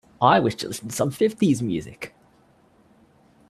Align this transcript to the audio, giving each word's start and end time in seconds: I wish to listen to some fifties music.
I 0.19 0.39
wish 0.39 0.55
to 0.55 0.67
listen 0.67 0.89
to 0.89 0.95
some 0.95 1.11
fifties 1.11 1.61
music. 1.61 2.15